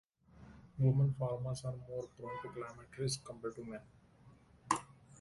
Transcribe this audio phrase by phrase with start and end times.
[0.79, 3.81] Women farmers are more prone to climate risk compared to men.